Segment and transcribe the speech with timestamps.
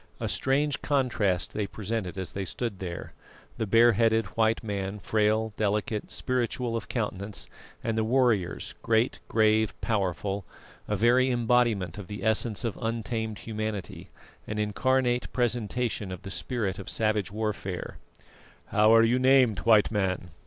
[0.19, 3.13] A strange contrast they presented as they stood there;
[3.59, 7.47] the bare headed white man frail, delicate, spiritual of countenance,
[7.83, 10.43] and the warriors great, grave, powerful,
[10.87, 14.09] a very embodiment of the essence of untamed humanity,
[14.47, 17.97] an incarnate presentation of the spirit of savage warfare.
[18.69, 20.31] "How are you named, White Man?"